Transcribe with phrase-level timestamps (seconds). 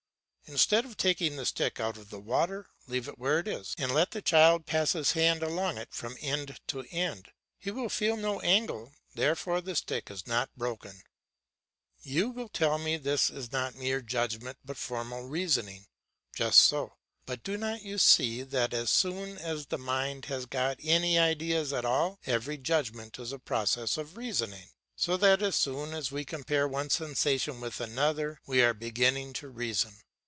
[0.47, 3.89] Instead of taking the stick out of the water, leave it where it is and
[3.93, 8.17] let the child pass his hand along it from end to end; he will feel
[8.17, 11.03] no angle, therefore the stick is not broken.
[12.01, 15.85] You will tell me this is not mere judgment but formal reasoning.
[16.35, 20.79] Just so; but do not you see that as soon as the mind has got
[20.83, 24.67] any ideas at all, every judgment is a process of reasoning?
[24.97, 29.47] So that as soon as we compare one sensation with another, we are beginning to
[29.47, 29.95] reason.